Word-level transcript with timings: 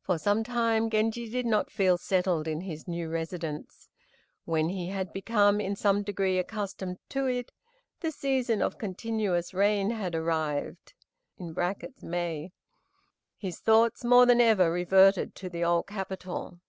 For 0.00 0.16
some 0.16 0.42
time 0.42 0.88
Genji 0.88 1.28
did 1.28 1.44
not 1.44 1.70
feel 1.70 1.98
settled 1.98 2.48
in 2.48 2.62
his 2.62 2.88
new 2.88 3.10
residence. 3.10 3.90
When 4.46 4.70
he 4.70 4.86
had 4.88 5.12
become 5.12 5.60
in 5.60 5.76
some 5.76 6.02
degree 6.02 6.38
accustomed 6.38 6.96
to 7.10 7.26
it, 7.26 7.52
the 8.00 8.10
season 8.10 8.62
of 8.62 8.78
continuous 8.78 9.52
rain 9.52 9.90
had 9.90 10.14
arrived 10.14 10.94
(May); 12.00 12.52
his 13.36 13.58
thoughts 13.60 14.02
more 14.02 14.24
than 14.24 14.40
ever 14.40 14.72
reverted 14.72 15.34
to 15.34 15.50
the 15.50 15.62
old 15.62 15.88
capital. 15.88 16.60